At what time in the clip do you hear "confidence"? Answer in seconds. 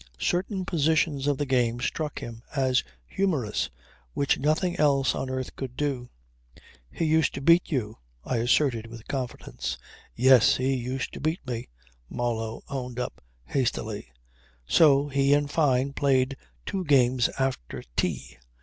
9.07-9.77